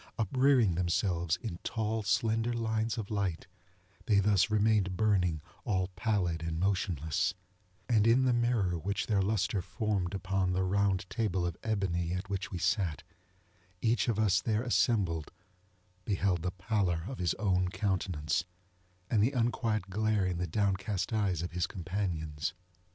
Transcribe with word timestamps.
Uprearing 0.17 0.73
themselves 0.73 1.37
in 1.43 1.59
tall 1.63 2.01
slender 2.01 2.53
lines 2.53 2.97
of 2.97 3.11
light, 3.11 3.45
they 4.07 4.19
thus 4.19 4.49
remained 4.49 4.97
burning 4.97 5.43
all 5.63 5.89
pallid 5.89 6.41
and 6.41 6.59
motionless; 6.59 7.35
and 7.87 8.07
in 8.07 8.25
the 8.25 8.33
mirror 8.33 8.79
which 8.79 9.05
their 9.05 9.21
lustre 9.21 9.61
formed 9.61 10.15
upon 10.15 10.53
the 10.53 10.63
round 10.63 11.07
table 11.07 11.45
of 11.45 11.55
ebony 11.61 12.13
at 12.13 12.31
which 12.31 12.49
we 12.49 12.57
sat, 12.57 13.03
each 13.79 14.07
of 14.07 14.17
us 14.17 14.41
there 14.41 14.63
assembled 14.63 15.31
beheld 16.03 16.41
the 16.41 16.49
pallor 16.49 17.03
of 17.07 17.19
his 17.19 17.35
own 17.35 17.69
countenance, 17.69 18.43
and 19.07 19.21
the 19.21 19.33
unquiet 19.33 19.87
glare 19.91 20.25
in 20.25 20.39
the 20.39 20.47
downcast 20.47 21.13
eyes 21.13 21.43
of 21.43 21.51
his 21.51 21.67
companions. 21.67 22.55